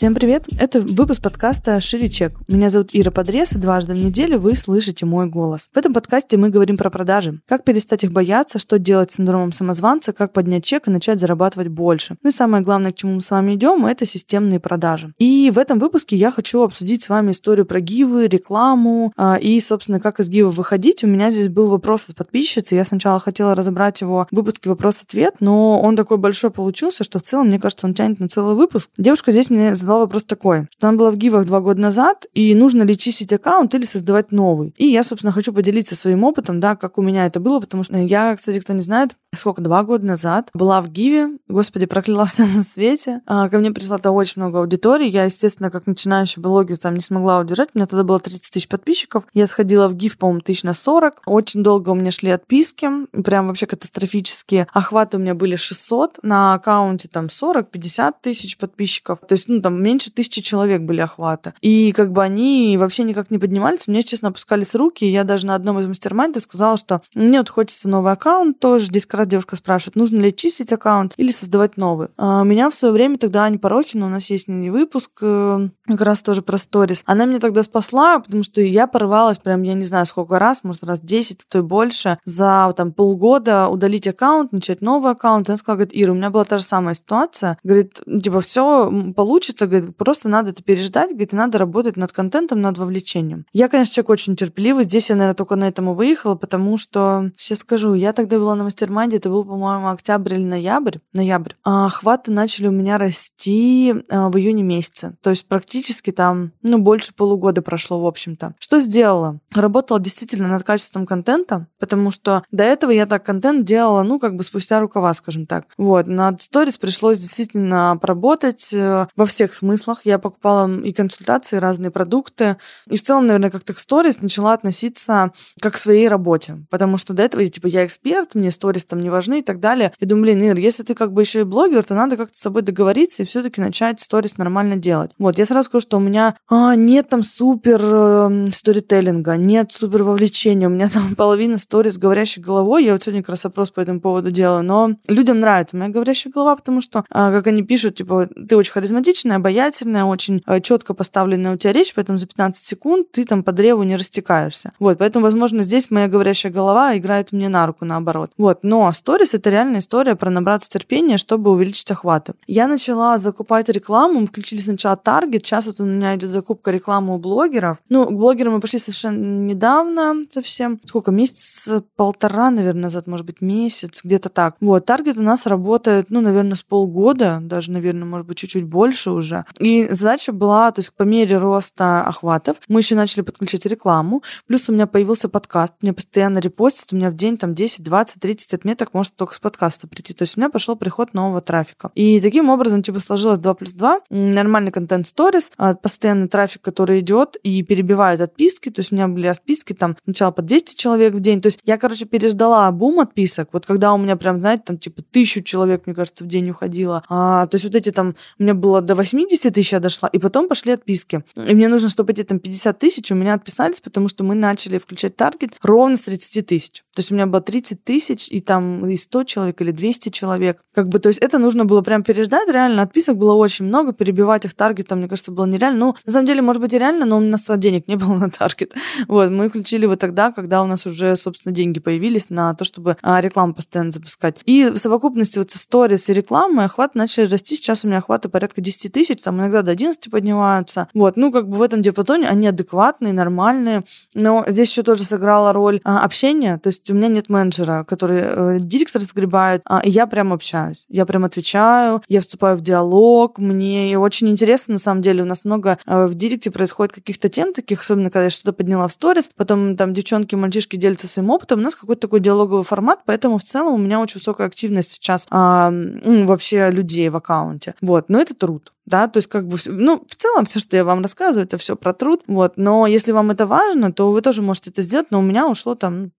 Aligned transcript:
Всем 0.00 0.14
привет! 0.14 0.46
Это 0.58 0.80
выпуск 0.80 1.20
подкаста 1.20 1.78
«Шире 1.82 2.08
чек». 2.08 2.32
Меня 2.48 2.70
зовут 2.70 2.88
Ира 2.94 3.10
Подрез, 3.10 3.52
и 3.52 3.58
дважды 3.58 3.92
в 3.92 4.02
неделю 4.02 4.38
вы 4.38 4.54
слышите 4.54 5.04
мой 5.04 5.26
голос. 5.26 5.68
В 5.74 5.76
этом 5.76 5.92
подкасте 5.92 6.38
мы 6.38 6.48
говорим 6.48 6.78
про 6.78 6.88
продажи. 6.88 7.42
Как 7.46 7.64
перестать 7.64 8.02
их 8.02 8.10
бояться, 8.10 8.58
что 8.58 8.78
делать 8.78 9.12
с 9.12 9.16
синдромом 9.16 9.52
самозванца, 9.52 10.14
как 10.14 10.32
поднять 10.32 10.64
чек 10.64 10.88
и 10.88 10.90
начать 10.90 11.20
зарабатывать 11.20 11.68
больше. 11.68 12.16
Ну 12.22 12.30
и 12.30 12.32
самое 12.32 12.64
главное, 12.64 12.92
к 12.92 12.96
чему 12.96 13.16
мы 13.16 13.20
с 13.20 13.30
вами 13.30 13.56
идем, 13.56 13.84
это 13.84 14.06
системные 14.06 14.58
продажи. 14.58 15.12
И 15.18 15.52
в 15.54 15.58
этом 15.58 15.78
выпуске 15.78 16.16
я 16.16 16.32
хочу 16.32 16.62
обсудить 16.62 17.02
с 17.02 17.10
вами 17.10 17.32
историю 17.32 17.66
про 17.66 17.80
гивы, 17.80 18.26
рекламу 18.26 19.12
а, 19.18 19.36
и, 19.36 19.60
собственно, 19.60 20.00
как 20.00 20.18
из 20.18 20.30
гива 20.30 20.48
выходить. 20.48 21.04
У 21.04 21.08
меня 21.08 21.30
здесь 21.30 21.50
был 21.50 21.68
вопрос 21.68 22.06
от 22.08 22.16
подписчицы. 22.16 22.74
Я 22.74 22.86
сначала 22.86 23.20
хотела 23.20 23.54
разобрать 23.54 24.00
его 24.00 24.26
в 24.30 24.34
выпуске 24.34 24.70
вопрос-ответ, 24.70 25.34
но 25.40 25.78
он 25.78 25.94
такой 25.94 26.16
большой 26.16 26.50
получился, 26.50 27.04
что 27.04 27.18
в 27.18 27.22
целом, 27.22 27.48
мне 27.48 27.60
кажется, 27.60 27.86
он 27.86 27.92
тянет 27.92 28.18
на 28.18 28.30
целый 28.30 28.54
выпуск. 28.54 28.88
Девушка 28.96 29.30
здесь 29.32 29.50
мне 29.50 29.74
задала 29.74 29.89
задала 29.90 30.04
вопрос 30.04 30.22
такой, 30.22 30.68
что 30.70 30.88
она 30.88 30.96
была 30.96 31.10
в 31.10 31.16
гивах 31.16 31.46
два 31.46 31.60
года 31.60 31.80
назад, 31.80 32.26
и 32.32 32.54
нужно 32.54 32.84
ли 32.84 32.96
чистить 32.96 33.32
аккаунт 33.32 33.74
или 33.74 33.84
создавать 33.84 34.30
новый. 34.30 34.72
И 34.76 34.86
я, 34.86 35.02
собственно, 35.02 35.32
хочу 35.32 35.52
поделиться 35.52 35.96
своим 35.96 36.22
опытом, 36.22 36.60
да, 36.60 36.76
как 36.76 36.96
у 36.96 37.02
меня 37.02 37.26
это 37.26 37.40
было, 37.40 37.58
потому 37.58 37.82
что 37.82 37.98
я, 37.98 38.36
кстати, 38.36 38.60
кто 38.60 38.72
не 38.72 38.82
знает, 38.82 39.16
сколько, 39.34 39.62
два 39.62 39.82
года 39.82 40.06
назад 40.06 40.50
была 40.54 40.80
в 40.80 40.88
гиве, 40.88 41.38
господи, 41.48 41.86
прокляла 41.86 42.26
все 42.26 42.46
на 42.54 42.62
свете. 42.62 43.22
А, 43.26 43.48
ко 43.48 43.58
мне 43.58 43.72
пришла 43.72 43.98
то 43.98 44.12
очень 44.12 44.40
много 44.42 44.60
аудитории. 44.60 45.08
Я, 45.08 45.24
естественно, 45.24 45.70
как 45.70 45.86
начинающий 45.86 46.40
блогер, 46.40 46.78
там 46.78 46.94
не 46.94 47.00
смогла 47.00 47.40
удержать. 47.40 47.70
У 47.74 47.78
меня 47.78 47.86
тогда 47.86 48.04
было 48.04 48.20
30 48.20 48.52
тысяч 48.52 48.68
подписчиков. 48.68 49.24
Я 49.34 49.46
сходила 49.46 49.88
в 49.88 49.94
гив, 49.94 50.18
по-моему, 50.18 50.40
тысяч 50.40 50.62
на 50.62 50.74
40. 50.74 51.22
Очень 51.26 51.62
долго 51.62 51.90
у 51.90 51.94
меня 51.94 52.12
шли 52.12 52.30
отписки, 52.30 52.88
прям 53.22 53.48
вообще 53.48 53.66
катастрофические. 53.66 54.68
Охваты 54.72 55.16
у 55.16 55.20
меня 55.20 55.34
были 55.34 55.56
600, 55.56 56.20
на 56.22 56.54
аккаунте 56.54 57.08
там 57.08 57.26
40-50 57.26 58.14
тысяч 58.22 58.56
подписчиков. 58.56 59.18
То 59.26 59.34
есть, 59.34 59.48
ну, 59.48 59.60
там 59.60 59.79
меньше 59.80 60.10
тысячи 60.10 60.42
человек 60.42 60.82
были 60.82 61.00
охваты. 61.00 61.54
И 61.60 61.92
как 61.92 62.12
бы 62.12 62.22
они 62.22 62.76
вообще 62.78 63.04
никак 63.04 63.30
не 63.30 63.38
поднимались. 63.38 63.88
У 63.88 63.90
меня, 63.90 64.02
честно, 64.02 64.28
опускались 64.28 64.74
руки. 64.74 65.04
И 65.04 65.10
я 65.10 65.24
даже 65.24 65.46
на 65.46 65.54
одном 65.54 65.78
из 65.80 65.86
мастер-майндов 65.86 66.42
сказала, 66.42 66.76
что 66.76 67.02
мне 67.14 67.38
вот 67.38 67.48
хочется 67.48 67.88
новый 67.88 68.12
аккаунт 68.12 68.60
тоже. 68.60 68.86
Здесь 68.86 69.06
как 69.06 69.20
раз 69.20 69.28
девушка 69.28 69.56
спрашивает, 69.56 69.96
нужно 69.96 70.20
ли 70.20 70.34
чистить 70.34 70.72
аккаунт 70.72 71.14
или 71.16 71.30
создавать 71.30 71.76
новый. 71.76 72.08
А 72.16 72.42
меня 72.44 72.70
в 72.70 72.74
свое 72.74 72.92
время 72.92 73.18
тогда 73.18 73.44
Аня 73.44 73.58
Порохина, 73.58 74.06
у 74.06 74.08
нас 74.08 74.30
есть 74.30 74.48
не 74.48 74.70
выпуск, 74.70 75.10
э, 75.22 75.68
как 75.86 76.00
раз 76.00 76.22
тоже 76.22 76.42
про 76.42 76.58
сторис. 76.58 77.02
Она 77.06 77.24
меня 77.24 77.40
тогда 77.40 77.62
спасла, 77.62 78.18
потому 78.18 78.42
что 78.42 78.60
я 78.60 78.86
порывалась 78.86 79.38
прям, 79.38 79.62
я 79.62 79.74
не 79.74 79.84
знаю, 79.84 80.06
сколько 80.06 80.38
раз, 80.38 80.60
может, 80.62 80.84
раз 80.84 81.00
10, 81.00 81.40
а 81.40 81.44
то 81.48 81.58
и 81.58 81.62
больше, 81.62 82.18
за 82.24 82.72
там 82.76 82.92
полгода 82.92 83.68
удалить 83.68 84.06
аккаунт, 84.06 84.52
начать 84.52 84.80
новый 84.80 85.12
аккаунт. 85.12 85.48
Она 85.48 85.56
сказала, 85.56 85.78
говорит, 85.78 85.92
Ира, 85.94 86.12
у 86.12 86.14
меня 86.14 86.30
была 86.30 86.44
та 86.44 86.58
же 86.58 86.64
самая 86.64 86.94
ситуация. 86.94 87.58
Говорит, 87.62 88.00
типа, 88.22 88.40
все 88.40 88.90
получится, 89.14 89.66
говорит, 89.70 89.96
просто 89.96 90.28
надо 90.28 90.50
это 90.50 90.62
переждать, 90.62 91.10
говорит, 91.10 91.32
надо 91.32 91.58
работать 91.58 91.96
над 91.96 92.12
контентом, 92.12 92.60
над 92.60 92.78
вовлечением. 92.78 93.46
Я, 93.52 93.68
конечно, 93.68 93.94
человек 93.94 94.10
очень 94.10 94.36
терпеливый. 94.36 94.84
Здесь 94.84 95.10
я, 95.10 95.16
наверное, 95.16 95.34
только 95.34 95.56
на 95.56 95.68
этом 95.68 95.90
и 95.90 95.94
выехала, 95.94 96.34
потому 96.34 96.76
что, 96.78 97.30
сейчас 97.36 97.60
скажу, 97.60 97.94
я 97.94 98.12
тогда 98.12 98.38
была 98.38 98.54
на 98.54 98.64
mastermind 98.64 99.07
е, 99.07 99.16
это 99.16 99.30
был, 99.30 99.44
по-моему, 99.44 99.88
октябрь 99.88 100.34
или 100.34 100.44
ноябрь, 100.44 100.98
ноябрь. 101.12 101.52
А 101.64 101.86
охваты 101.86 102.30
начали 102.30 102.68
у 102.68 102.72
меня 102.72 102.98
расти 102.98 103.94
а, 104.10 104.28
в 104.28 104.36
июне 104.36 104.62
месяце. 104.62 105.16
То 105.22 105.30
есть 105.30 105.46
практически 105.46 106.10
там, 106.10 106.52
ну, 106.62 106.78
больше 106.78 107.14
полугода 107.14 107.62
прошло, 107.62 108.00
в 108.00 108.06
общем-то. 108.06 108.54
Что 108.58 108.80
сделала? 108.80 109.40
Работала 109.54 110.00
действительно 110.00 110.48
над 110.48 110.64
качеством 110.64 111.06
контента, 111.06 111.66
потому 111.78 112.10
что 112.10 112.44
до 112.50 112.64
этого 112.64 112.90
я 112.90 113.06
так 113.06 113.24
контент 113.24 113.64
делала, 113.64 114.02
ну, 114.02 114.18
как 114.18 114.36
бы 114.36 114.44
спустя 114.44 114.80
рукава, 114.80 115.14
скажем 115.14 115.46
так. 115.46 115.66
Вот, 115.76 116.06
над 116.06 116.42
сторис 116.42 116.76
пришлось 116.76 117.18
действительно 117.18 117.98
поработать 118.00 118.72
э, 118.72 119.06
во 119.16 119.26
всех 119.26 119.54
смыслах. 119.60 120.00
Я 120.04 120.18
покупала 120.18 120.70
и 120.70 120.92
консультации, 120.92 121.56
и 121.56 121.60
разные 121.60 121.90
продукты. 121.90 122.56
И 122.88 122.96
в 122.96 123.02
целом, 123.02 123.26
наверное, 123.26 123.50
как-то 123.50 123.74
к 123.74 123.78
сторис 123.78 124.20
начала 124.20 124.52
относиться 124.52 125.32
как 125.60 125.74
к 125.74 125.78
своей 125.78 126.08
работе. 126.08 126.64
Потому 126.70 126.98
что 126.98 127.14
до 127.14 127.22
этого, 127.22 127.46
типа, 127.46 127.66
я 127.66 127.86
эксперт, 127.86 128.34
мне 128.34 128.50
сторис 128.50 128.84
там 128.84 129.00
не 129.00 129.10
важны 129.10 129.40
и 129.40 129.42
так 129.42 129.60
далее. 129.60 129.92
И 129.98 130.06
думаю, 130.06 130.24
блин, 130.24 130.42
Ир, 130.42 130.58
если 130.58 130.82
ты 130.82 130.94
как 130.94 131.12
бы 131.12 131.22
еще 131.22 131.40
и 131.40 131.44
блогер, 131.44 131.84
то 131.84 131.94
надо 131.94 132.16
как-то 132.16 132.36
с 132.36 132.40
собой 132.40 132.62
договориться 132.62 133.22
и 133.22 133.26
все-таки 133.26 133.60
начать 133.60 134.00
сторис 134.00 134.36
нормально 134.36 134.76
делать. 134.76 135.12
Вот, 135.18 135.38
я 135.38 135.44
сразу 135.44 135.66
скажу, 135.66 135.82
что 135.82 135.96
у 135.96 136.00
меня 136.00 136.36
а, 136.48 136.74
нет 136.74 137.08
там 137.08 137.22
супер 137.22 137.80
э, 137.82 138.50
сторителлинга, 138.52 139.36
нет 139.36 139.72
супер 139.72 140.02
вовлечения. 140.02 140.66
У 140.66 140.70
меня 140.70 140.88
там 140.88 141.14
половина 141.16 141.58
сторис 141.58 141.98
говорящей 141.98 142.42
головой. 142.42 142.84
Я 142.84 142.92
вот 142.92 143.02
сегодня 143.02 143.22
как 143.22 143.30
раз 143.30 143.44
опрос 143.44 143.70
по 143.70 143.80
этому 143.80 144.00
поводу 144.00 144.30
делаю. 144.30 144.62
Но 144.62 144.92
людям 145.08 145.40
нравится 145.40 145.76
моя 145.76 145.90
говорящая 145.90 146.32
голова, 146.32 146.56
потому 146.56 146.80
что, 146.80 147.04
а, 147.10 147.30
как 147.30 147.46
они 147.46 147.62
пишут, 147.62 147.96
типа, 147.96 148.28
ты 148.48 148.56
очень 148.56 148.72
харизматичная, 148.72 149.38
обаятельная, 149.50 150.04
очень 150.04 150.42
э, 150.46 150.60
четко 150.60 150.94
поставленная 150.94 151.54
у 151.54 151.56
тебя 151.56 151.72
речь, 151.72 151.92
поэтому 151.94 152.18
за 152.18 152.26
15 152.26 152.64
секунд 152.64 153.10
ты 153.12 153.24
там 153.24 153.42
по 153.42 153.52
древу 153.52 153.82
не 153.82 153.96
растекаешься. 153.96 154.72
Вот, 154.78 154.98
поэтому, 154.98 155.24
возможно, 155.24 155.62
здесь 155.62 155.90
моя 155.90 156.08
говорящая 156.08 156.52
голова 156.52 156.96
играет 156.96 157.32
мне 157.32 157.48
на 157.48 157.66
руку, 157.66 157.84
наоборот. 157.84 158.30
Вот, 158.38 158.60
но 158.62 158.90
сторис— 158.92 159.34
это 159.34 159.50
реальная 159.50 159.80
история 159.80 160.14
про 160.14 160.30
набраться 160.30 160.68
терпения, 160.68 161.18
чтобы 161.18 161.50
увеличить 161.50 161.90
охваты. 161.90 162.34
Я 162.46 162.68
начала 162.68 163.18
закупать 163.18 163.68
рекламу, 163.68 164.20
мы 164.20 164.26
включили 164.26 164.60
сначала 164.60 164.96
таргет, 164.96 165.44
сейчас 165.44 165.66
вот 165.66 165.80
у 165.80 165.84
меня 165.84 166.14
идет 166.14 166.30
закупка 166.30 166.70
рекламы 166.70 167.14
у 167.14 167.18
блогеров. 167.18 167.78
Ну, 167.88 168.06
к 168.06 168.12
блогерам 168.12 168.54
мы 168.54 168.60
пошли 168.60 168.78
совершенно 168.78 169.46
недавно, 169.46 170.26
совсем, 170.30 170.78
сколько, 170.84 171.10
месяц, 171.10 171.68
полтора, 171.96 172.50
наверное, 172.50 172.82
назад, 172.82 173.06
может 173.06 173.26
быть, 173.26 173.40
месяц, 173.40 174.00
где-то 174.04 174.28
так. 174.28 174.56
Вот, 174.60 174.86
таргет 174.86 175.18
у 175.18 175.22
нас 175.22 175.46
работает, 175.46 176.06
ну, 176.10 176.20
наверное, 176.20 176.54
с 176.54 176.62
полгода, 176.62 177.38
даже, 177.42 177.72
наверное, 177.72 178.04
может 178.04 178.26
быть, 178.26 178.38
чуть-чуть 178.38 178.64
больше 178.64 179.10
уже. 179.10 179.39
И 179.58 179.88
задача 179.88 180.32
была, 180.32 180.70
то 180.72 180.80
есть 180.80 180.92
по 180.92 181.02
мере 181.02 181.38
роста 181.38 182.02
охватов, 182.02 182.56
мы 182.68 182.80
еще 182.80 182.94
начали 182.94 183.22
подключать 183.22 183.66
рекламу, 183.66 184.22
плюс 184.46 184.68
у 184.68 184.72
меня 184.72 184.86
появился 184.86 185.28
подкаст, 185.28 185.74
мне 185.80 185.92
постоянно 185.92 186.38
репостят, 186.38 186.92
у 186.92 186.96
меня 186.96 187.10
в 187.10 187.14
день 187.14 187.38
там 187.38 187.54
10, 187.54 187.82
20, 187.82 188.20
30 188.20 188.54
отметок 188.54 188.94
может 188.94 189.16
только 189.16 189.34
с 189.34 189.38
подкаста 189.38 189.88
прийти. 189.88 190.14
То 190.14 190.22
есть 190.22 190.36
у 190.36 190.40
меня 190.40 190.50
пошел 190.50 190.76
приход 190.76 191.14
нового 191.14 191.40
трафика. 191.40 191.90
И 191.94 192.20
таким 192.20 192.48
образом, 192.48 192.82
типа, 192.82 193.00
сложилось 193.00 193.38
2 193.38 193.54
плюс 193.54 193.72
2, 193.72 194.00
нормальный 194.10 194.72
контент 194.72 195.06
сторис, 195.06 195.52
а, 195.56 195.74
постоянный 195.74 196.28
трафик, 196.28 196.62
который 196.62 197.00
идет 197.00 197.36
и 197.42 197.62
перебивает 197.62 198.20
отписки, 198.20 198.70
то 198.70 198.80
есть 198.80 198.92
у 198.92 198.94
меня 198.94 199.08
были 199.08 199.26
отписки 199.26 199.72
там 199.72 199.96
сначала 200.04 200.30
по 200.30 200.42
200 200.42 200.74
человек 200.76 201.14
в 201.14 201.20
день, 201.20 201.40
то 201.40 201.46
есть 201.46 201.60
я, 201.64 201.78
короче, 201.78 202.04
переждала 202.04 202.70
бум 202.70 203.00
отписок, 203.00 203.50
вот 203.52 203.66
когда 203.66 203.92
у 203.92 203.98
меня 203.98 204.16
прям, 204.16 204.40
знаете, 204.40 204.62
там 204.66 204.78
типа 204.78 205.02
тысячу 205.02 205.42
человек, 205.42 205.86
мне 205.86 205.94
кажется, 205.94 206.24
в 206.24 206.26
день 206.26 206.50
уходило, 206.50 207.02
а, 207.08 207.46
то 207.46 207.56
есть 207.56 207.64
вот 207.64 207.74
эти 207.74 207.90
там, 207.90 208.14
у 208.38 208.42
меня 208.42 208.54
было 208.54 208.80
до 208.80 208.94
80 209.24 209.50
50 209.50 209.54
тысяч 209.54 209.72
я 209.72 209.80
дошла, 209.80 210.08
и 210.08 210.18
потом 210.18 210.48
пошли 210.48 210.72
отписки. 210.72 211.24
И 211.36 211.54
мне 211.54 211.68
нужно, 211.68 211.88
чтобы 211.88 212.12
эти 212.12 212.22
там 212.22 212.38
50 212.38 212.78
тысяч 212.78 213.10
у 213.10 213.14
меня 213.14 213.34
отписались, 213.34 213.80
потому 213.80 214.08
что 214.08 214.24
мы 214.24 214.34
начали 214.34 214.78
включать 214.78 215.16
таргет 215.16 215.52
ровно 215.62 215.96
с 215.96 216.00
30 216.00 216.46
тысяч. 216.46 216.82
То 216.94 217.00
есть 217.00 217.10
у 217.10 217.14
меня 217.14 217.26
было 217.26 217.40
30 217.40 217.84
тысяч, 217.84 218.28
и 218.30 218.40
там 218.40 218.86
и 218.86 218.96
100 218.96 219.24
человек, 219.24 219.60
или 219.60 219.70
200 219.70 220.08
человек. 220.10 220.60
Как 220.74 220.88
бы, 220.88 220.98
то 220.98 221.08
есть 221.08 221.20
это 221.20 221.38
нужно 221.38 221.64
было 221.64 221.82
прям 221.82 222.02
переждать, 222.02 222.48
реально 222.50 222.82
отписок 222.82 223.16
было 223.16 223.34
очень 223.34 223.64
много, 223.64 223.92
перебивать 223.92 224.44
их 224.44 224.54
таргетом, 224.54 224.98
мне 224.98 225.08
кажется, 225.08 225.30
было 225.30 225.46
нереально. 225.46 225.78
Ну, 225.78 225.96
на 226.04 226.12
самом 226.12 226.26
деле, 226.26 226.42
может 226.42 226.60
быть, 226.60 226.72
и 226.72 226.78
реально, 226.78 227.06
но 227.06 227.16
у 227.16 227.20
нас 227.20 227.46
денег 227.56 227.88
не 227.88 227.96
было 227.96 228.14
на 228.18 228.30
таргет. 228.30 228.74
Вот, 229.08 229.30
мы 229.30 229.48
включили 229.48 229.84
его 229.84 229.96
тогда, 229.96 230.32
когда 230.32 230.62
у 230.62 230.66
нас 230.66 230.86
уже, 230.86 231.16
собственно, 231.16 231.54
деньги 231.54 231.80
появились 231.80 232.30
на 232.30 232.54
то, 232.54 232.64
чтобы 232.64 232.96
а, 233.02 233.20
рекламу 233.20 233.54
постоянно 233.54 233.92
запускать. 233.92 234.36
И 234.44 234.68
в 234.68 234.78
совокупности 234.78 235.38
вот 235.38 235.50
сторис 235.50 236.08
и 236.08 236.12
рекламы 236.12 236.64
охват 236.64 236.94
начали 236.94 237.26
расти. 237.26 237.56
Сейчас 237.56 237.84
у 237.84 237.88
меня 237.88 237.98
охваты 237.98 238.28
порядка 238.28 238.60
10 238.60 238.92
тысяч, 238.92 239.09
там 239.14 239.38
иногда 239.38 239.62
до 239.62 239.72
11 239.72 240.10
поднимаются. 240.10 240.88
Вот, 240.94 241.16
ну, 241.16 241.32
как 241.32 241.48
бы 241.48 241.56
в 241.56 241.62
этом 241.62 241.82
диапазоне 241.82 242.28
они 242.28 242.46
адекватные, 242.46 243.12
нормальные. 243.12 243.84
Но 244.14 244.44
здесь 244.46 244.70
еще 244.70 244.82
тоже 244.82 245.04
сыграла 245.04 245.52
роль 245.52 245.80
а, 245.84 246.04
общения. 246.04 246.58
То 246.58 246.68
есть 246.68 246.88
у 246.90 246.94
меня 246.94 247.08
нет 247.08 247.28
менеджера, 247.28 247.84
который 247.84 248.20
э, 248.22 248.58
директор 248.60 249.02
сгребает, 249.02 249.62
а, 249.64 249.80
и 249.80 249.90
я 249.90 250.06
прям 250.06 250.32
общаюсь. 250.32 250.84
Я 250.88 251.06
прям 251.06 251.24
отвечаю, 251.24 252.02
я 252.08 252.20
вступаю 252.20 252.56
в 252.56 252.60
диалог. 252.60 253.38
Мне 253.38 253.98
очень 253.98 254.28
интересно, 254.28 254.72
на 254.74 254.78
самом 254.78 255.02
деле, 255.02 255.22
у 255.22 255.26
нас 255.26 255.44
много 255.44 255.78
э, 255.86 256.06
в 256.06 256.14
директе 256.14 256.50
происходит 256.50 256.92
каких-то 256.92 257.28
тем 257.28 257.52
таких, 257.52 257.80
особенно 257.80 258.10
когда 258.10 258.24
я 258.24 258.30
что-то 258.30 258.52
подняла 258.52 258.88
в 258.88 258.92
сторис, 258.92 259.30
потом 259.34 259.76
там 259.76 259.92
девчонки, 259.92 260.34
мальчишки 260.34 260.76
делятся 260.76 261.06
своим 261.06 261.30
опытом, 261.30 261.60
у 261.60 261.62
нас 261.62 261.74
какой-то 261.74 262.02
такой 262.02 262.20
диалоговый 262.20 262.64
формат, 262.64 263.00
поэтому 263.04 263.38
в 263.38 263.42
целом 263.42 263.74
у 263.74 263.78
меня 263.78 264.00
очень 264.00 264.18
высокая 264.18 264.46
активность 264.46 264.92
сейчас 264.92 265.26
а, 265.30 265.72
вообще 266.04 266.70
людей 266.70 267.08
в 267.08 267.16
аккаунте. 267.16 267.74
Вот, 267.80 268.08
но 268.08 268.20
это 268.20 268.34
труд 268.34 268.72
да, 268.86 269.08
то 269.08 269.18
есть 269.18 269.28
как 269.28 269.46
бы, 269.46 269.56
ну, 269.66 270.04
в 270.06 270.16
целом 270.16 270.44
все, 270.46 270.58
что 270.60 270.76
я 270.76 270.84
вам 270.84 271.02
рассказываю, 271.02 271.46
это 271.46 271.58
все 271.58 271.76
про 271.76 271.92
труд, 271.92 272.22
вот, 272.26 272.56
но 272.56 272.86
если 272.86 273.12
вам 273.12 273.30
это 273.30 273.46
важно, 273.46 273.92
то 273.92 274.10
вы 274.10 274.20
тоже 274.20 274.42
можете 274.42 274.70
это 274.70 274.82
сделать, 274.82 275.10
но 275.10 275.20
у 275.20 275.22
меня 275.22 275.48
ушло 275.48 275.74
там 275.74 276.12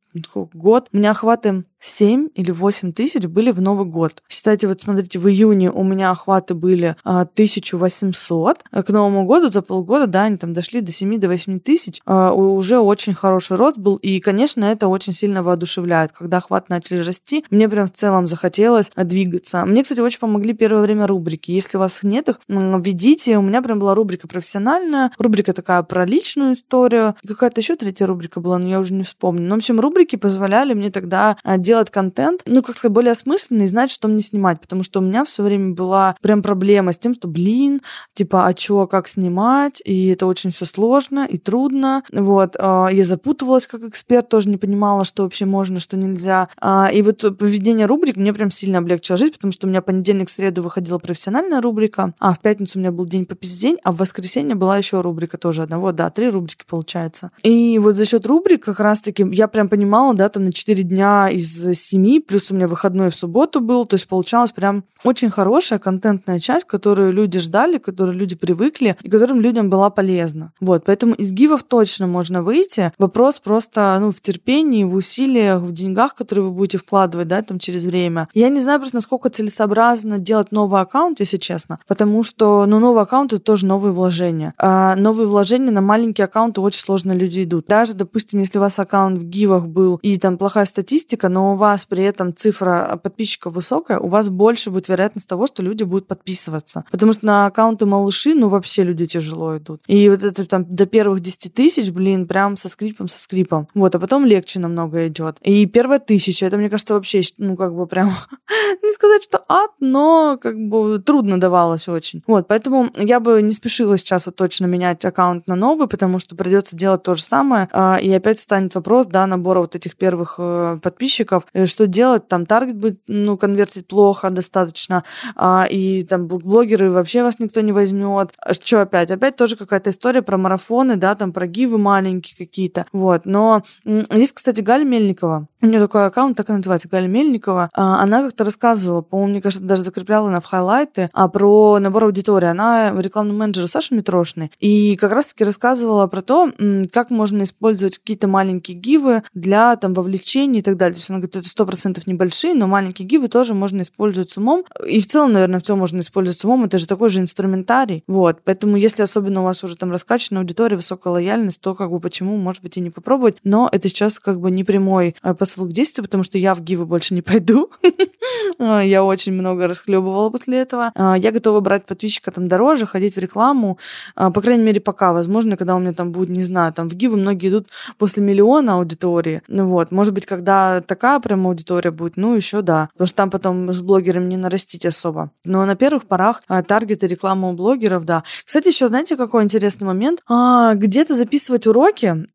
год. 0.54 0.90
У 0.92 0.98
меня 0.98 1.12
охваты 1.12 1.66
7 1.82 2.30
или 2.36 2.52
8 2.52 2.94
тысяч 2.94 3.26
были 3.26 3.52
в 3.52 3.60
Новый 3.60 3.86
год. 3.86 4.24
Считайте, 4.30 4.68
вот 4.68 4.82
смотрите, 4.82 5.20
в 5.20 5.28
июне 5.28 5.72
у 5.72 5.84
меня 5.84 6.12
охваты 6.12 6.54
были 6.54 6.96
а, 7.04 7.22
1800. 7.22 8.64
К 8.64 8.90
Новому 8.90 9.26
году 9.26 9.50
за 9.50 9.62
полгода, 9.62 10.08
да, 10.08 10.24
они 10.24 10.38
там 10.38 10.54
дошли 10.54 10.82
до 10.82 10.92
7 10.92 11.20
до 11.20 11.28
8 11.28 11.60
тысяч. 11.60 12.00
А, 12.06 12.32
уже 12.34 12.80
очень 12.80 13.14
хороший 13.14 13.58
рост 13.58 13.78
был. 13.78 13.96
И, 13.96 14.20
конечно, 14.20 14.64
это 14.66 14.88
очень 14.88 15.14
сильно 15.14 15.42
воодушевляет. 15.44 16.12
Когда 16.12 16.38
охват 16.38 16.70
начали 16.70 17.00
расти, 17.00 17.44
мне 17.50 17.68
прям 17.68 17.88
в 17.88 17.92
целом 17.92 18.28
захотелось 18.28 18.92
а, 18.96 19.04
двигаться. 19.04 19.66
Мне, 19.66 19.82
кстати, 19.84 20.00
очень 20.00 20.20
помогли 20.20 20.54
первое 20.54 20.82
время 20.82 21.08
рубрики. 21.08 21.52
Если 21.52 21.78
у 21.78 21.80
вас 21.80 22.02
нет 22.04 22.30
их, 22.30 22.40
введите. 22.48 23.38
У 23.38 23.42
меня 23.42 23.62
прям 23.62 23.80
была 23.80 23.96
рубрика 23.96 24.28
профессиональная, 24.28 25.12
рубрика 25.18 25.54
такая 25.54 25.82
про 25.82 26.06
личную 26.06 26.54
историю. 26.54 27.16
Какая-то 27.28 27.60
еще 27.60 27.76
третья 27.76 28.06
рубрика 28.06 28.40
была, 28.40 28.60
но 28.60 28.68
я 28.68 28.80
уже 28.80 28.94
не 28.94 29.04
вспомню. 29.04 29.48
Но, 29.48 29.56
в 29.56 29.58
общем, 29.58 29.80
рубрики 30.02 30.16
позволяли 30.16 30.74
мне 30.74 30.90
тогда 30.90 31.38
делать 31.58 31.82
делать 31.82 31.90
контент, 31.90 32.42
ну, 32.46 32.62
как 32.62 32.76
сказать, 32.76 32.94
более 32.94 33.14
осмысленный 33.14 33.64
и 33.64 33.68
знать, 33.68 33.90
что 33.92 34.10
мне 34.10 34.22
снимать, 34.22 34.60
потому 34.60 34.84
что 34.84 35.00
у 35.00 35.04
меня 35.04 35.24
все 35.24 35.42
время 35.42 35.74
была 35.74 36.16
прям 36.22 36.42
проблема 36.42 36.92
с 36.92 36.98
тем, 36.98 37.14
что, 37.14 37.30
блин, 37.30 37.82
типа, 38.14 38.46
а 38.46 38.54
чё, 38.54 38.88
как 38.88 39.08
снимать, 39.08 39.82
и 39.86 40.08
это 40.08 40.26
очень 40.28 40.52
все 40.52 40.66
сложно 40.66 41.26
и 41.26 41.38
трудно, 41.38 42.04
вот, 42.12 42.58
а, 42.60 42.90
я 42.90 43.06
запутывалась 43.06 43.68
как 43.68 43.84
эксперт, 43.84 44.28
тоже 44.28 44.50
не 44.50 44.58
понимала, 44.58 45.06
что 45.06 45.24
вообще 45.24 45.46
можно, 45.46 45.80
что 45.80 45.96
нельзя, 45.96 46.50
а, 46.60 46.90
и 46.92 47.02
вот 47.02 47.38
поведение 47.38 47.86
рубрик 47.86 48.18
мне 48.18 48.34
прям 48.34 48.52
сильно 48.52 48.80
облегчило 48.80 49.18
жизнь, 49.18 49.34
потому 49.34 49.54
что 49.54 49.66
у 49.66 49.70
меня 49.70 49.82
понедельник, 49.82 50.30
среду 50.30 50.62
выходила 50.62 51.00
профессиональная 51.00 51.62
рубрика, 51.62 52.14
а 52.20 52.34
в 52.34 52.42
пятницу 52.42 52.78
у 52.78 52.82
меня 52.82 52.92
был 52.92 53.06
день 53.06 53.26
по 53.26 53.36
пиздень, 53.36 53.78
а 53.84 53.94
в 53.94 53.98
воскресенье 53.98 54.56
была 54.56 54.78
еще 54.78 55.00
рубрика 55.00 55.38
тоже 55.38 55.64
одного, 55.64 55.94
да, 55.94 56.10
три 56.10 56.30
рубрики 56.30 56.66
получается. 56.68 57.32
И 57.44 57.80
вот 57.80 57.96
за 57.96 58.06
счет 58.06 58.26
рубрик 58.26 58.66
как 58.66 58.82
раз-таки 58.82 59.26
я 59.32 59.48
прям 59.48 59.70
понимала, 59.92 60.14
да, 60.14 60.30
там 60.30 60.46
на 60.46 60.54
4 60.54 60.84
дня 60.84 61.30
из 61.30 61.68
7, 61.78 62.22
плюс 62.22 62.50
у 62.50 62.56
меня 62.56 62.68
выходной 62.68 63.10
в 63.10 63.16
субботу 63.16 63.60
был, 63.60 63.86
то 63.86 63.96
есть 63.96 64.08
получалась 64.08 64.52
прям 64.52 64.86
очень 65.04 65.30
хорошая 65.30 65.80
контентная 65.80 66.40
часть, 66.40 66.66
которую 66.66 67.12
люди 67.12 67.40
ждали, 67.40 67.78
которую 67.78 68.18
люди 68.18 68.38
привыкли 68.38 68.96
и 69.02 69.10
которым 69.10 69.42
людям 69.42 69.70
была 69.70 69.90
полезна. 69.90 70.54
Вот, 70.62 70.86
поэтому 70.86 71.14
из 71.14 71.34
гивов 71.34 71.64
точно 71.64 72.08
можно 72.08 72.42
выйти. 72.42 72.94
Вопрос 72.98 73.40
просто 73.40 73.98
ну, 74.00 74.12
в 74.12 74.22
терпении, 74.22 74.86
в 74.86 74.96
усилиях, 74.96 75.62
в 75.62 75.74
деньгах, 75.74 76.16
которые 76.16 76.46
вы 76.46 76.52
будете 76.52 76.78
вкладывать, 76.78 77.28
да, 77.28 77.42
там 77.42 77.60
через 77.60 77.84
время. 77.84 78.30
Я 78.34 78.48
не 78.48 78.62
знаю 78.62 78.80
просто, 78.80 78.96
насколько 78.96 79.28
целесообразно 79.28 80.20
делать 80.20 80.54
новый 80.54 80.80
аккаунт, 80.80 81.20
если 81.20 81.36
честно, 81.36 81.80
потому 81.86 82.24
что, 82.24 82.66
ну, 82.66 82.80
новый 82.80 83.04
аккаунт— 83.04 83.34
это 83.34 83.42
тоже 83.42 83.66
новые 83.66 83.92
вложения. 83.92 84.54
А 84.58 84.96
новые 84.96 85.28
вложения 85.28 85.72
на 85.72 85.82
маленькие 85.82 86.26
аккаунты 86.26 86.62
очень 86.62 86.80
сложно 86.80 87.12
люди 87.12 87.44
идут. 87.44 87.66
Даже, 87.68 87.94
допустим, 87.94 88.40
если 88.40 88.58
у 88.58 88.62
вас 88.62 88.80
аккаунт 88.80 89.20
в 89.20 89.26
гивах 89.26 89.68
был 89.68 89.81
и 90.02 90.18
там 90.18 90.38
плохая 90.38 90.66
статистика, 90.66 91.30
но 91.30 91.54
у 91.54 91.56
вас 91.56 91.86
при 91.86 92.04
этом 92.04 92.36
цифра 92.36 93.00
подписчиков 93.02 93.54
высокая, 93.54 94.00
у 94.00 94.08
вас 94.08 94.30
больше 94.30 94.72
будет 94.72 94.88
вероятность 94.88 95.28
того, 95.28 95.48
что 95.48 95.64
люди 95.64 95.84
будут 95.84 96.08
подписываться. 96.08 96.86
Потому 96.92 97.14
что 97.14 97.26
на 97.26 97.46
аккаунты 97.46 97.86
малыши, 97.86 98.34
ну, 98.34 98.50
вообще 98.50 98.84
люди 98.84 99.08
тяжело 99.08 99.58
идут. 99.58 99.82
И 99.88 100.10
вот 100.10 100.24
это 100.24 100.46
там 100.46 100.66
до 100.68 100.86
первых 100.86 101.20
10 101.20 101.54
тысяч, 101.54 101.92
блин, 101.92 102.28
прям 102.28 102.58
со 102.58 102.70
скрипом, 102.70 103.08
со 103.08 103.20
скрипом. 103.20 103.68
Вот, 103.74 103.96
а 103.96 104.00
потом 104.00 104.26
легче 104.26 104.60
намного 104.60 105.08
идет. 105.08 105.38
И 105.42 105.66
первая 105.66 106.00
тысяча, 106.00 106.46
это, 106.46 106.58
мне 106.58 106.70
кажется, 106.70 106.94
вообще, 106.94 107.22
ну, 107.38 107.56
как 107.56 107.76
бы 107.76 107.88
прям, 107.88 108.12
сказать, 109.02 109.24
что 109.24 109.44
ад, 109.50 109.72
но 109.80 110.38
как 110.40 110.56
бы 110.56 111.00
трудно 111.00 111.40
давалось 111.40 111.88
очень. 111.88 112.22
Вот, 112.28 112.48
поэтому 112.48 112.90
я 112.96 113.20
бы 113.20 113.42
не 113.42 113.50
спешила 113.50 113.98
сейчас 113.98 114.28
вот 114.28 114.36
точно 114.36 114.68
менять 114.68 115.04
аккаунт 115.04 115.48
на 115.48 115.56
новый, 115.56 115.88
потому 115.88 116.20
что 116.20 116.36
придется 116.36 116.76
делать 116.76 117.02
то 117.02 117.16
же 117.16 117.24
самое. 117.24 117.68
А, 117.72 117.98
и 118.00 118.12
опять 118.14 118.38
встанет 118.38 118.76
вопрос, 118.76 119.08
да, 119.08 119.26
набора 119.26 119.62
вот 119.62 119.76
этих 119.76 119.98
первых 119.98 120.36
э, 120.38 120.78
подписчиков, 120.84 121.48
э, 121.54 121.66
что 121.66 121.88
делать, 121.88 122.28
там 122.28 122.46
таргет 122.46 122.78
будет, 122.78 123.02
ну, 123.08 123.38
конвертить 123.38 123.88
плохо 123.88 124.30
достаточно, 124.30 125.04
а, 125.36 125.66
и 125.68 126.04
там 126.04 126.28
блогеры 126.28 126.92
вообще 126.92 127.24
вас 127.24 127.40
никто 127.40 127.62
не 127.62 127.72
возьмет. 127.72 128.34
А 128.38 128.54
что 128.54 128.82
опять? 128.82 129.10
Опять 129.10 129.36
тоже 129.36 129.56
какая-то 129.56 129.90
история 129.90 130.22
про 130.22 130.38
марафоны, 130.38 130.96
да, 130.96 131.16
там 131.16 131.34
про 131.34 131.48
гивы 131.48 131.80
маленькие 131.80 132.38
какие-то, 132.38 132.86
вот. 132.94 133.26
Но 133.26 133.64
здесь, 133.84 134.32
кстати, 134.32 134.62
Галя 134.62 134.84
Мельникова, 134.84 135.48
у 135.62 135.66
нее 135.66 135.80
такой 135.80 136.06
аккаунт, 136.06 136.38
так 136.38 136.50
и 136.50 136.54
называется, 136.54 136.88
Галя 136.88 137.08
Мельникова, 137.08 137.70
она 137.74 138.24
как-то 138.24 138.46
рассказывала, 138.46 138.91
по-моему, 139.00 139.32
мне 139.32 139.42
кажется, 139.42 139.64
даже 139.64 139.84
закрепляла 139.84 140.30
на 140.30 140.42
в 140.42 140.46
хайлайты, 140.46 141.10
а 141.14 141.30
про 141.30 141.80
набор 141.80 142.04
аудитории. 142.04 142.48
Она 142.48 142.92
рекламный 143.00 143.34
менеджер 143.34 143.70
Саши 143.70 143.96
Митрошной, 143.96 144.52
и 144.60 144.98
как 144.98 145.14
раз-таки 145.14 145.46
рассказывала 145.46 146.08
про 146.08 146.22
то, 146.22 146.52
как 146.92 147.10
можно 147.10 147.44
использовать 147.44 147.98
какие-то 147.98 148.28
маленькие 148.28 148.78
гивы 148.78 149.24
для 149.34 149.76
там 149.78 149.94
вовлечения 149.94 150.60
и 150.60 150.64
так 150.64 150.78
далее. 150.78 150.96
То 150.96 151.00
есть 151.00 151.10
она 151.10 151.20
говорит, 151.20 151.36
это 151.38 151.48
сто 151.48 151.66
процентов 151.66 152.08
небольшие, 152.08 152.54
но 152.54 152.68
маленькие 152.68 153.08
гивы 153.08 153.28
тоже 153.28 153.54
можно 153.54 153.82
использовать 153.82 154.32
с 154.32 154.38
умом. 154.38 154.66
И 154.86 155.00
в 155.00 155.08
целом, 155.08 155.34
наверное, 155.34 155.60
все 155.60 155.76
можно 155.76 156.02
использовать 156.02 156.40
с 156.40 156.46
умом. 156.46 156.66
Это 156.66 156.78
же 156.78 156.88
такой 156.88 157.10
же 157.10 157.20
инструментарий. 157.20 158.04
Вот. 158.08 158.40
Поэтому, 158.44 158.76
если 158.76 159.04
особенно 159.04 159.42
у 159.42 159.44
вас 159.44 159.64
уже 159.64 159.76
там 159.76 159.92
раскачана 159.92 160.40
аудитория, 160.40 160.76
высокая 160.76 161.14
лояльность, 161.14 161.62
то 161.62 161.76
как 161.76 161.92
бы 161.92 162.00
почему, 162.00 162.38
может 162.38 162.62
быть, 162.64 162.78
и 162.78 162.82
не 162.82 162.90
попробовать. 162.90 163.38
Но 163.44 163.70
это 163.72 163.88
сейчас 163.88 164.20
как 164.20 164.40
бы 164.40 164.52
не 164.52 164.64
прямой 164.64 165.16
э, 165.22 165.34
посыл 165.34 165.68
к 165.68 165.72
действию, 165.72 166.06
потому 166.06 166.24
что 166.24 166.38
я 166.38 166.56
в 166.56 166.62
гивы 166.62 166.86
больше 166.86 167.14
не 167.14 167.22
пойду. 167.22 167.70
А, 168.82 168.84
я 168.84 169.04
очень 169.04 169.34
много 169.34 169.68
расхлебывала 169.68 170.30
после 170.30 170.60
этого. 170.60 170.92
А, 170.96 171.18
я 171.18 171.32
готова 171.32 171.60
брать 171.60 171.86
подписчика 171.86 172.32
там 172.32 172.48
дороже, 172.48 172.88
ходить 172.88 173.16
в 173.16 173.20
рекламу. 173.20 173.78
А, 174.16 174.32
по 174.32 174.42
крайней 174.42 174.64
мере, 174.64 174.82
пока. 174.82 175.14
Возможно, 175.14 175.56
когда 175.56 175.76
у 175.76 175.80
меня 175.80 175.94
там 175.94 176.12
будет, 176.12 176.30
не 176.30 176.44
знаю, 176.44 176.74
там 176.74 176.90
в 176.90 176.94
гивы 176.94 177.18
многие 177.18 177.50
идут 177.50 177.68
после 177.98 178.24
миллиона 178.24 178.76
аудитории. 178.76 179.42
Ну 179.48 179.68
вот. 179.68 179.92
Может 179.92 180.14
быть, 180.14 180.26
когда 180.26 180.82
такая 180.82 181.20
прям 181.20 181.48
аудитория 181.48 181.92
будет, 181.92 182.18
ну 182.18 182.36
еще 182.36 182.62
да. 182.62 182.90
Потому 182.94 183.08
что 183.08 183.18
там 183.18 183.30
потом 183.30 183.74
с 183.74 183.82
блогерами 183.82 184.30
не 184.30 184.38
нарастить 184.38 184.86
особо. 184.86 185.32
Но 185.46 185.66
на 185.66 185.76
первых 185.76 186.06
порах 186.06 186.42
таргеты 186.68 187.08
реклама 187.08 187.50
у 187.50 187.54
блогеров, 187.54 188.06
да. 188.06 188.24
Кстати, 188.46 188.70
еще 188.70 188.88
знаете, 188.88 189.16
какой 189.16 189.44
интересный 189.44 189.86
момент? 189.86 190.24
Где-то 190.28 191.16
записывать 191.16 191.68
уроки 191.68 192.28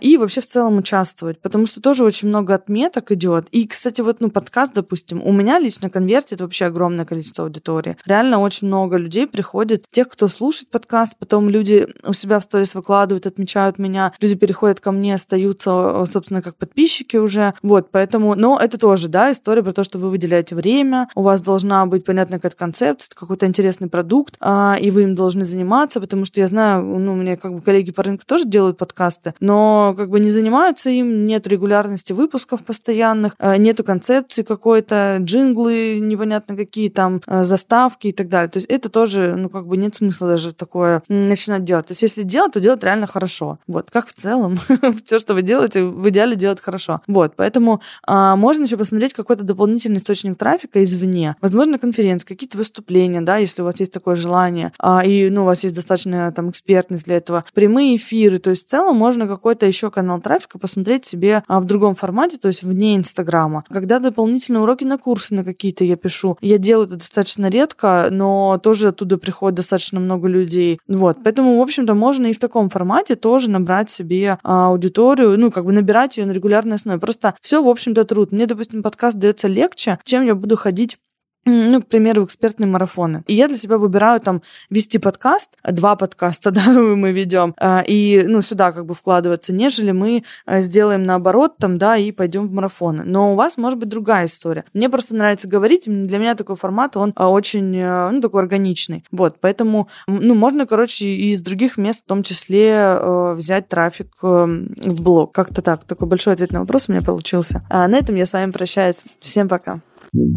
и 0.00 0.16
вообще 0.16 0.40
в 0.40 0.46
целом 0.46 0.78
участвовать. 0.78 1.40
Потому 1.40 1.66
что 1.66 1.80
тоже 1.80 2.04
очень 2.04 2.28
много 2.28 2.54
отметок 2.54 3.12
идет. 3.12 3.46
И, 3.52 3.66
кстати, 3.66 4.00
вот, 4.00 4.20
ну, 4.20 4.30
подкаст, 4.30 4.72
допустим, 4.72 5.22
у 5.22 5.32
меня 5.32 5.58
лично 5.58 5.81
конвертит 5.90 6.40
вообще 6.40 6.66
огромное 6.66 7.04
количество 7.04 7.44
аудитории. 7.44 7.96
Реально 8.06 8.40
очень 8.40 8.68
много 8.68 8.96
людей 8.96 9.26
приходит, 9.26 9.84
тех, 9.90 10.08
кто 10.08 10.28
слушает 10.28 10.70
подкаст, 10.70 11.16
потом 11.18 11.48
люди 11.48 11.86
у 12.06 12.12
себя 12.12 12.38
в 12.40 12.44
сторис 12.44 12.74
выкладывают, 12.74 13.26
отмечают 13.26 13.78
меня, 13.78 14.12
люди 14.20 14.34
переходят 14.34 14.80
ко 14.80 14.92
мне, 14.92 15.14
остаются, 15.14 16.06
собственно, 16.12 16.42
как 16.42 16.56
подписчики 16.56 17.16
уже. 17.16 17.54
Вот, 17.62 17.88
поэтому, 17.90 18.34
но 18.34 18.58
это 18.60 18.78
тоже, 18.78 19.08
да, 19.08 19.32
история 19.32 19.62
про 19.62 19.72
то, 19.72 19.84
что 19.84 19.98
вы 19.98 20.10
выделяете 20.10 20.54
время, 20.54 21.08
у 21.14 21.22
вас 21.22 21.40
должна 21.40 21.86
быть 21.86 22.04
понятная 22.04 22.38
какая-то 22.38 22.56
концепция, 22.56 23.14
какой-то 23.14 23.46
интересный 23.46 23.88
продукт, 23.88 24.36
а, 24.40 24.76
и 24.80 24.90
вы 24.90 25.02
им 25.02 25.14
должны 25.14 25.44
заниматься, 25.44 26.00
потому 26.00 26.24
что 26.24 26.40
я 26.40 26.48
знаю, 26.48 26.84
ну, 26.84 27.12
у 27.12 27.16
меня 27.16 27.36
как 27.36 27.54
бы 27.54 27.60
коллеги 27.60 27.92
по 27.92 28.02
рынку 28.02 28.24
тоже 28.26 28.44
делают 28.44 28.78
подкасты, 28.78 29.34
но 29.40 29.94
как 29.96 30.10
бы 30.10 30.20
не 30.20 30.30
занимаются 30.30 30.90
им, 30.90 31.24
нет 31.24 31.46
регулярности 31.46 32.12
выпусков 32.12 32.64
постоянных, 32.64 33.34
а, 33.38 33.56
нету 33.56 33.84
концепции 33.84 34.42
какой-то, 34.42 35.18
джинглы 35.20 35.71
непонятно 35.72 36.56
какие 36.56 36.88
там, 36.88 37.20
а, 37.26 37.44
заставки 37.44 38.08
и 38.08 38.12
так 38.12 38.28
далее. 38.28 38.48
То 38.48 38.58
есть 38.58 38.68
это 38.68 38.88
тоже, 38.88 39.34
ну, 39.36 39.48
как 39.48 39.66
бы 39.66 39.76
нет 39.76 39.94
смысла 39.94 40.28
даже 40.28 40.52
такое 40.52 41.02
начинать 41.08 41.64
делать. 41.64 41.86
То 41.86 41.92
есть 41.92 42.02
если 42.02 42.22
делать, 42.22 42.52
то 42.52 42.60
делать 42.60 42.84
реально 42.84 43.06
хорошо. 43.06 43.58
Вот, 43.66 43.90
как 43.90 44.06
в 44.06 44.12
целом. 44.12 44.58
Все, 45.04 45.18
что 45.18 45.34
вы 45.34 45.42
делаете, 45.42 45.84
в 45.84 46.08
идеале 46.08 46.36
делать 46.36 46.60
хорошо. 46.60 47.00
Вот, 47.06 47.34
поэтому 47.36 47.80
а, 48.06 48.36
можно 48.36 48.64
еще 48.64 48.76
посмотреть 48.76 49.14
какой-то 49.14 49.44
дополнительный 49.44 49.98
источник 49.98 50.38
трафика 50.38 50.82
извне. 50.82 51.36
Возможно, 51.40 51.78
конференции, 51.78 52.26
какие-то 52.26 52.58
выступления, 52.58 53.20
да, 53.20 53.36
если 53.36 53.62
у 53.62 53.64
вас 53.64 53.80
есть 53.80 53.92
такое 53.92 54.16
желание, 54.16 54.72
а, 54.78 55.04
и, 55.04 55.30
ну, 55.30 55.42
у 55.42 55.46
вас 55.46 55.62
есть 55.62 55.74
достаточно 55.74 56.32
там 56.32 56.50
экспертность 56.50 57.04
для 57.04 57.16
этого, 57.16 57.44
прямые 57.54 57.96
эфиры. 57.96 58.38
То 58.38 58.50
есть 58.50 58.66
в 58.66 58.70
целом 58.70 58.96
можно 58.96 59.26
какой-то 59.26 59.66
еще 59.66 59.90
канал 59.90 60.20
трафика 60.20 60.58
посмотреть 60.58 61.04
себе 61.04 61.42
а, 61.48 61.60
в 61.60 61.64
другом 61.64 61.94
формате, 61.94 62.38
то 62.38 62.48
есть 62.48 62.62
вне 62.62 62.96
Инстаграма. 62.96 63.64
Когда 63.68 63.98
дополнительные 63.98 64.62
уроки 64.62 64.84
на 64.84 64.98
курсы 64.98 65.34
на 65.34 65.44
какие-то 65.62 65.84
я 65.84 65.96
пишу. 65.96 66.36
Я 66.40 66.58
делаю 66.58 66.88
это 66.88 66.96
достаточно 66.96 67.48
редко, 67.48 68.08
но 68.10 68.58
тоже 68.60 68.88
оттуда 68.88 69.16
приходит 69.16 69.56
достаточно 69.56 70.00
много 70.00 70.26
людей. 70.26 70.80
Вот. 70.88 71.18
Поэтому, 71.22 71.58
в 71.58 71.62
общем-то, 71.62 71.94
можно 71.94 72.26
и 72.26 72.32
в 72.32 72.40
таком 72.40 72.68
формате 72.68 73.14
тоже 73.14 73.48
набрать 73.48 73.88
себе 73.88 74.38
а, 74.42 74.68
аудиторию, 74.68 75.38
ну, 75.38 75.52
как 75.52 75.64
бы 75.64 75.70
набирать 75.70 76.16
ее 76.16 76.26
на 76.26 76.32
регулярной 76.32 76.76
основе. 76.76 76.98
Просто 76.98 77.36
все, 77.40 77.62
в 77.62 77.68
общем-то, 77.68 78.04
труд. 78.04 78.32
Мне, 78.32 78.46
допустим, 78.46 78.82
подкаст 78.82 79.16
дается 79.18 79.46
легче, 79.46 80.00
чем 80.04 80.24
я 80.24 80.34
буду 80.34 80.56
ходить 80.56 80.98
ну, 81.44 81.82
к 81.82 81.86
примеру, 81.86 82.24
экспертные 82.24 82.66
марафоны. 82.68 83.24
И 83.26 83.34
я 83.34 83.48
для 83.48 83.56
себя 83.56 83.78
выбираю 83.78 84.20
там 84.20 84.42
вести 84.70 84.98
подкаст, 84.98 85.58
два 85.64 85.96
подкаста, 85.96 86.50
да, 86.52 86.70
мы 86.70 87.12
ведем, 87.12 87.54
а, 87.58 87.82
и, 87.86 88.24
ну, 88.26 88.42
сюда 88.42 88.72
как 88.72 88.86
бы 88.86 88.94
вкладываться, 88.94 89.52
нежели 89.52 89.92
мы 89.92 90.24
а, 90.46 90.60
сделаем 90.60 91.02
наоборот 91.02 91.56
там, 91.58 91.78
да, 91.78 91.96
и 91.96 92.12
пойдем 92.12 92.46
в 92.46 92.52
марафоны. 92.52 93.04
Но 93.04 93.32
у 93.32 93.34
вас 93.36 93.56
может 93.56 93.78
быть 93.78 93.88
другая 93.88 94.26
история. 94.26 94.64
Мне 94.72 94.88
просто 94.88 95.14
нравится 95.14 95.48
говорить, 95.48 95.84
для 95.86 96.18
меня 96.18 96.34
такой 96.34 96.56
формат, 96.56 96.96
он 96.96 97.12
а, 97.16 97.28
очень, 97.28 97.82
ну, 97.82 98.20
такой 98.20 98.42
органичный. 98.42 99.04
Вот, 99.10 99.38
поэтому, 99.40 99.88
ну, 100.06 100.34
можно, 100.34 100.66
короче, 100.66 101.06
из 101.06 101.40
других 101.40 101.76
мест 101.76 102.02
в 102.04 102.06
том 102.06 102.22
числе 102.22 102.98
взять 103.34 103.68
трафик 103.68 104.08
в 104.20 105.02
блог. 105.02 105.32
Как-то 105.32 105.62
так. 105.62 105.84
Такой 105.84 106.08
большой 106.08 106.34
ответ 106.34 106.52
на 106.52 106.60
вопрос 106.60 106.84
у 106.88 106.92
меня 106.92 107.02
получился. 107.02 107.64
А 107.68 107.86
на 107.88 107.96
этом 107.96 108.14
я 108.16 108.26
с 108.26 108.32
вами 108.32 108.50
прощаюсь. 108.50 109.02
Всем 109.20 109.48
пока. 109.48 109.80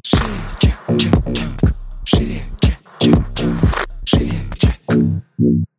Шире, 0.03 0.74
чек, 0.87 0.99
чек, 0.99 1.33
чек. 1.33 1.73
Шире, 2.03 2.43
чек, 2.61 2.77
чек, 2.99 3.15
чек. 3.35 3.49
Шире, 4.05 4.39
чек. 4.53 5.74